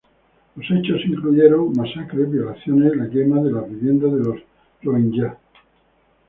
[0.55, 4.41] Los hechos incluyeron masacres, violaciones y la quema de las viviendas de los
[4.81, 5.37] rohinyá.